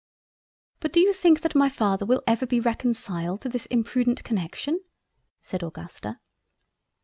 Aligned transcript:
"But 0.79 0.93
do 0.93 0.99
you 0.99 1.13
think 1.13 1.41
that 1.41 1.53
my 1.53 1.69
Father 1.69 2.07
will 2.07 2.23
ever 2.25 2.47
be 2.47 2.59
reconciled 2.59 3.41
to 3.41 3.49
this 3.49 3.67
imprudent 3.67 4.23
connection?" 4.23 4.79
(said 5.43 5.61
Augusta.) 5.61 6.19